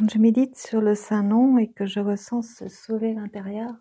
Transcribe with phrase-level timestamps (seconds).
[0.00, 3.74] quand je médite sur le Saint-Nom et que je ressens ce sourire intérieur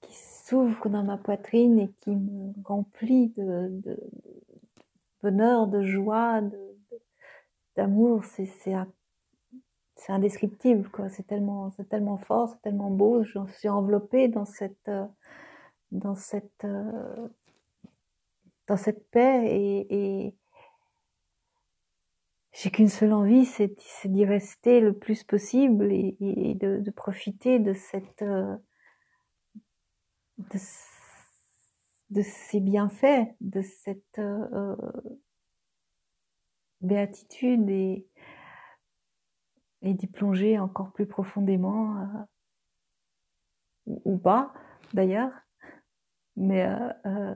[0.00, 4.00] qui s'ouvre dans ma poitrine et qui me remplit de,
[5.22, 6.40] bonheur, de joie,
[7.76, 8.74] d'amour, c'est
[10.08, 11.08] indescriptible quoi.
[11.08, 11.70] C'est tellement
[12.18, 13.22] fort, c'est tellement beau.
[13.22, 14.90] Je suis enveloppée dans cette
[18.76, 20.34] cette paix et
[22.58, 28.24] j'ai qu'une seule envie, c'est d'y rester le plus possible et, de, profiter de cette
[30.38, 30.58] de,
[32.10, 34.74] de, ces bienfaits, de cette euh,
[36.80, 38.06] béatitude et,
[39.82, 42.06] d'y plonger encore plus profondément euh,
[44.04, 44.52] ou, pas
[44.94, 45.30] d'ailleurs.
[46.36, 47.34] Mais euh, euh,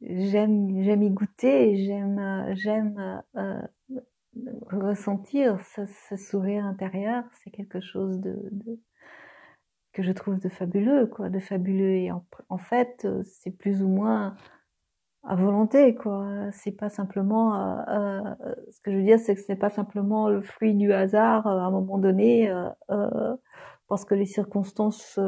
[0.00, 3.60] j'aime j'aime y goûter j'aime j'aime euh,
[4.70, 7.24] ressentir ce, sourire intérieur.
[7.42, 8.36] C'est quelque chose de,
[9.92, 11.28] que je trouve de fabuleux quoi.
[11.28, 14.36] De fabuleux et en, fait c'est plus ou moins
[15.24, 16.50] à volonté quoi.
[16.52, 19.70] C'est pas simplement euh, euh, ce que je veux dire c'est que ce n'est pas
[19.70, 23.36] simplement le fruit du hasard euh, à un moment donné euh,
[23.88, 25.18] parce que les circonstances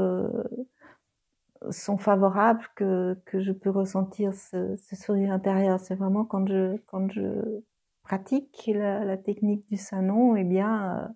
[1.70, 5.78] sont favorables que, que je peux ressentir ce, ce sourire intérieur.
[5.80, 7.62] C'est vraiment quand je, quand je
[8.02, 11.08] pratique la, la technique du sanon, eh bien, euh,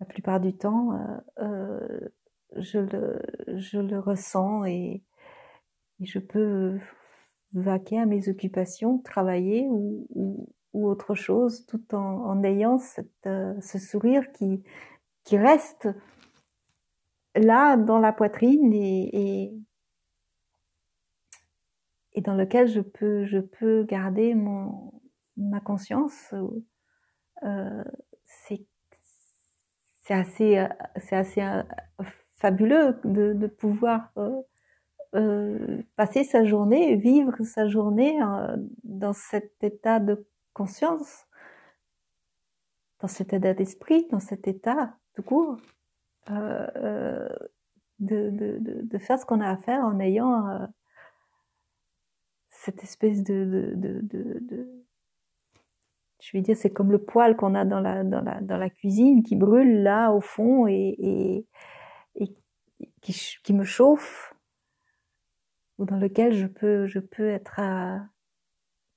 [0.00, 2.00] la plupart du temps, euh, euh,
[2.56, 3.20] je, le,
[3.56, 5.02] je le ressens et,
[6.00, 6.78] et, je peux
[7.52, 13.26] vaquer à mes occupations, travailler ou, ou, ou autre chose, tout en, en ayant cette,
[13.26, 14.62] euh, ce sourire qui,
[15.24, 15.88] qui reste
[17.38, 19.52] là dans la poitrine et,
[22.14, 24.92] et, dans lequel je peux je peux garder mon
[25.36, 26.34] ma conscience
[27.44, 27.84] euh,
[28.26, 28.66] c'est
[30.14, 30.56] assez
[31.12, 31.62] assez euh,
[32.32, 34.40] fabuleux de, de pouvoir euh,
[35.14, 38.18] euh, passer sa journée vivre sa journée
[38.84, 41.26] dans cet état de conscience
[43.00, 45.58] dans cet état d'esprit dans cet état tout court
[46.30, 47.28] euh, euh,
[48.00, 50.66] de, de, de, faire ce qu'on a à faire en ayant euh,
[52.48, 54.84] cette espèce de, de, de,
[56.20, 58.70] je vais dire c'est comme le poil qu'on a dans la, dans, la, dans la
[58.70, 61.46] cuisine qui brûle là au fond et, et,
[62.16, 62.36] et
[63.00, 64.34] qui, qui me chauffe
[65.78, 68.00] ou dans lequel je peux je peux être à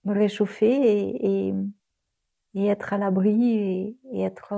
[0.03, 1.53] me réchauffer et,
[2.53, 4.53] et, être à l'abri et, et être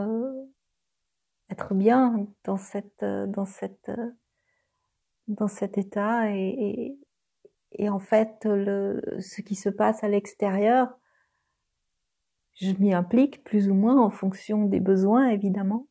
[1.53, 3.91] être bien dans cette dans cette
[5.28, 6.97] dans cet état et
[7.90, 10.97] en fait le ce qui se passe à l'extérieur
[12.56, 15.88] je m'y implique plus ou moins en fonction des besoins évidemment.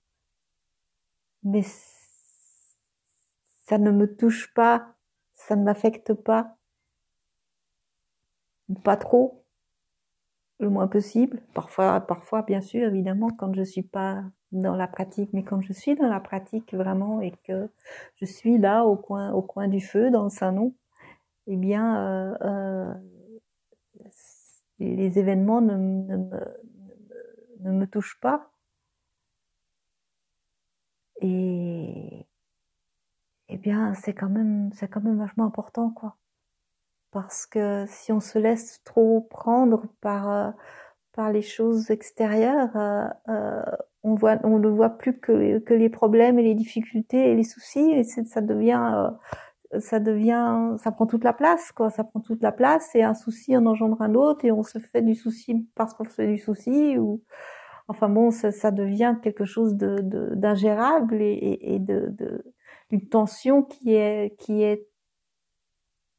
[1.43, 1.63] Mais
[3.65, 4.95] ça ne me touche pas
[5.35, 6.57] ça ne m'affecte pas.
[8.85, 9.45] Pas trop
[10.61, 11.43] le moins possible.
[11.53, 15.31] Parfois parfois bien sûr évidemment quand je suis pas dans la pratique.
[15.33, 17.69] Mais quand je suis dans la pratique vraiment et que
[18.17, 20.75] je suis là au coin au coin du feu dans le salon
[21.47, 22.95] eh bien euh, euh,
[24.79, 26.41] les événements ne, ne, me,
[27.61, 28.51] ne me touchent pas.
[31.21, 32.27] Et
[33.49, 36.17] eh bien c'est quand même c'est quand même vachement important quoi.
[37.13, 40.51] Parce que si on se laisse trop prendre par euh,
[41.13, 45.89] par les choses extérieures euh, euh, on voit on ne voit plus que, que les
[45.89, 51.07] problèmes et les difficultés et les soucis et ça devient euh, ça devient ça prend
[51.07, 51.91] toute la place quoi.
[51.91, 54.79] Ça prend toute la place et un souci en engendre un autre et on se
[54.79, 57.23] fait du souci parce qu'on fait du souci ou
[57.89, 59.97] enfin bon ça, ça devient quelque chose de
[60.35, 62.45] d'ingérable et, et, et de, de
[62.91, 64.87] une tension qui est qui est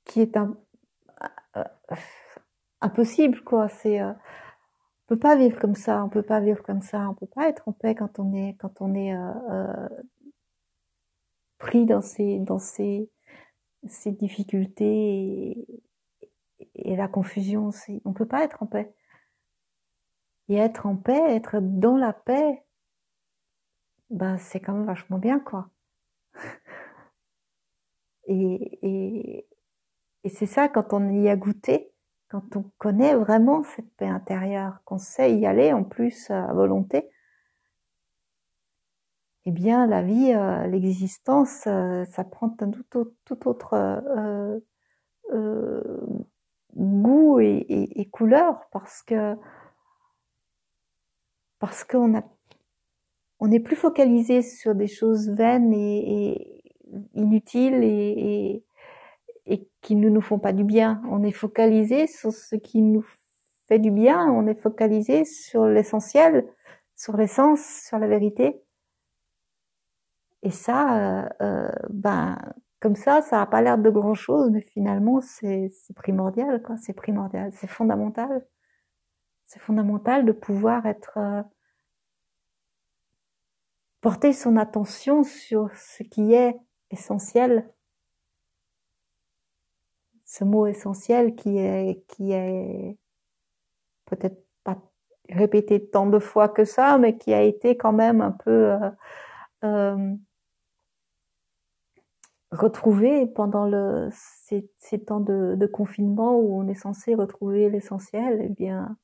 [0.06, 0.56] qui est un,
[1.58, 1.64] euh,
[2.82, 3.68] impossible quoi.
[3.70, 4.12] C'est euh,
[5.14, 7.68] peut pas vivre comme ça on peut pas vivre comme ça on peut pas être
[7.68, 9.88] en paix quand on est quand on est euh, euh,
[11.60, 13.12] pris dans ces dans ces
[13.88, 15.68] ces difficultés
[16.76, 18.02] et, la confusion aussi.
[18.06, 18.94] On peut pas être en paix.
[20.50, 22.64] Et être en paix être dans la paix
[24.10, 25.70] ben c'est quand même vachement bien quoi.
[28.26, 29.48] Et, et,
[30.24, 31.93] et c'est ça quand on y a goûté
[32.34, 37.08] quand on connaît vraiment cette paix intérieure, qu'on sait y aller en plus à volonté,
[39.46, 44.60] eh bien la vie, euh, l'existence, euh, ça prend tout autre, tout autre euh,
[45.32, 45.84] euh,
[46.76, 49.36] goût et, couleur parce que
[51.60, 52.24] parce qu'on a
[53.40, 56.64] on n'est plus focalisé sur des choses vaines et,
[57.14, 58.66] inutiles et,
[59.46, 61.02] et, qui ne nous font pas du bien.
[61.10, 63.06] On est focalisé sur ce qui nous
[63.68, 64.26] fait du bien.
[64.32, 66.48] On est focalisé sur l'essentiel,
[66.96, 68.62] sur l'essence, sur la vérité.
[70.44, 72.38] Et ça, euh, euh, ben,
[72.80, 76.76] comme ça, ça n'a pas l'air de grand chose, mais finalement, c'est primordial, quoi.
[76.78, 78.46] C'est primordial, c'est fondamental.
[79.46, 81.44] C'est fondamental de pouvoir être euh,
[84.02, 86.58] porter son attention sur ce qui est
[86.92, 87.70] essentiel.
[90.26, 92.98] Ce mot essentiel qui est qui est
[94.06, 94.78] peut-être pas
[95.30, 98.90] répété tant de fois que ça, mais qui a été quand même un peu euh,
[99.64, 100.16] euh,
[102.52, 104.70] retrouvé pendant le, ces,
[105.06, 108.42] temps de, confinement où on est censé retrouver l'essentiel.
[108.44, 108.98] Eh bien,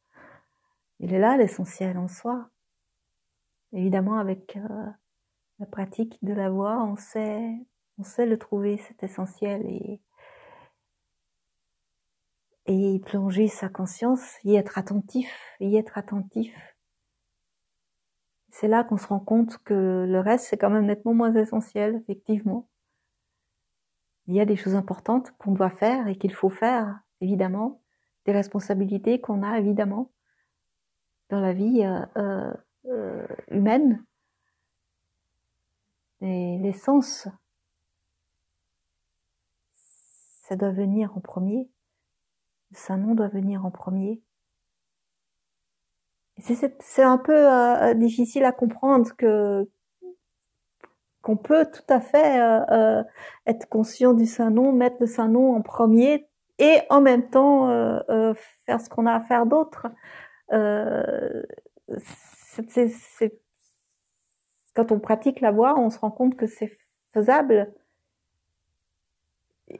[0.99, 2.49] il est là l'essentiel en soi.
[3.73, 4.85] Évidemment, avec euh,
[5.59, 7.55] la pratique de la voix, on sait,
[7.97, 10.01] on sait le trouver, c'est essentiel, et,
[12.69, 15.27] et y plonger sa conscience, y être attentif,
[15.59, 16.55] y être attentif.
[18.51, 21.95] C'est là qu'on se rend compte que le reste, c'est quand même nettement moins essentiel,
[22.03, 22.69] effectivement.
[24.27, 27.81] Il y a des choses importantes qu'on doit faire et qu'il faut faire, évidemment,
[28.25, 30.11] des responsabilités qu'on a, évidemment,
[31.29, 32.53] dans la vie euh, euh
[32.85, 34.03] euh, humaine.
[36.21, 37.27] Et l'essence,
[39.73, 41.69] ça doit venir en premier.
[42.71, 44.21] Le Saint-Nom doit venir en premier.
[46.39, 49.69] C'est un peu euh, difficile à comprendre que
[51.21, 53.03] qu'on peut tout à fait euh,
[53.45, 56.25] être conscient du Saint-Nom, mettre le Saint-Nom en premier
[56.59, 57.67] et en même temps
[58.65, 59.87] faire ce qu'on a à faire d'autre
[64.75, 66.77] quand on pratique la voix, on se rend compte que c'est
[67.13, 67.73] faisable,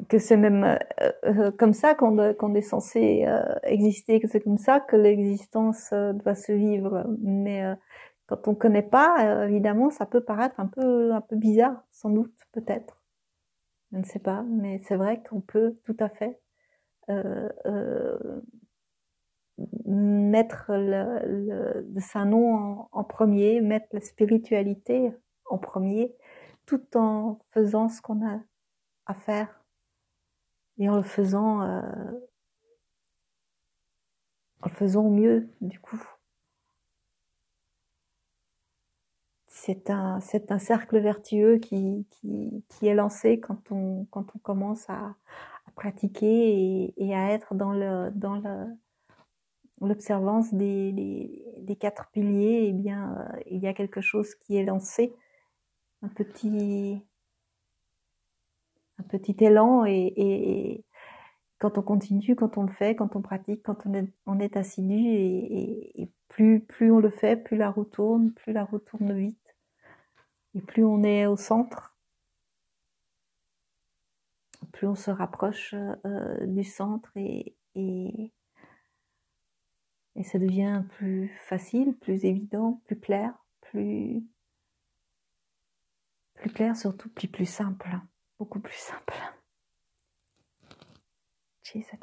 [0.07, 2.17] que c'est même euh, euh, comme ça qu'on,
[2.55, 7.05] est censé euh, exister, que c'est comme ça que l'existence doit se vivre.
[7.21, 7.63] Mais
[8.27, 12.35] quand on connaît pas, évidemment, ça peut paraître un peu, un peu bizarre, sans doute,
[12.51, 13.01] peut-être.
[13.91, 16.39] Je ne sais pas, mais c'est vrai qu'on peut tout à fait
[19.85, 25.11] mettre le, le, Saint-Nom en, premier, mettre la spiritualité
[25.49, 26.15] en premier,
[26.67, 28.39] tout en faisant ce qu'on a
[29.07, 29.58] à faire
[30.79, 31.81] et en le faisant, euh,
[34.61, 36.01] en le faisant mieux du coup.
[39.47, 44.89] C'est un, c'est un cercle vertueux qui, qui, est lancé quand on, quand on commence
[44.89, 45.15] à,
[45.75, 48.41] pratiquer et, à être dans le, dans
[49.81, 50.91] l'observance des,
[51.57, 55.13] des, quatre piliers, eh bien, euh, il y a quelque chose qui est lancé,
[56.01, 57.01] un petit,
[58.99, 60.85] un petit élan, et,
[61.59, 63.85] quand on continue, quand on le fait, quand on pratique, quand
[64.25, 68.63] on est, assidu, et, plus, plus on le fait, plus la roue tourne, plus la
[68.63, 69.55] roue tourne vite,
[70.55, 71.95] et plus on est au centre,
[74.71, 75.73] plus on se rapproche
[76.05, 77.55] euh, du centre et,
[80.23, 84.21] ça devient plus facile, plus évident, plus clair, plus,
[86.35, 87.89] plus clair, surtout plus, plus simple,
[88.39, 89.13] beaucoup plus simple.
[91.61, 91.97] Chisa